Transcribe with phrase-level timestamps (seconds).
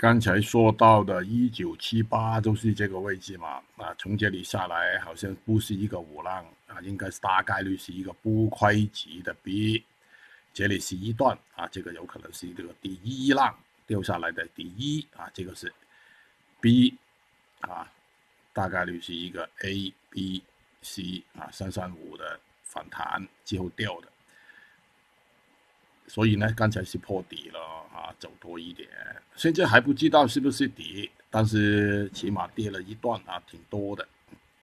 [0.00, 9.84] 刚才说到的一九七八就是这个位置嘛，啊，从这里下来好像不是一个五浪啊，应该是大概率是一个不亏级的 B，
[10.54, 13.54] 这里是一段啊，这个有可能是这个第一浪
[13.86, 15.70] 掉下来的第一啊，这个是
[16.62, 16.96] B
[17.60, 17.86] 啊，
[18.54, 20.42] 大概率是一个 A B
[20.80, 24.08] C 啊三三五的反弹之后掉的。
[26.06, 27.79] 所以呢，刚才是破底了
[28.18, 28.88] 走多一点。
[29.36, 34.06] 现在还不知道是不是底，但是起码跌了一段啊，挺多的。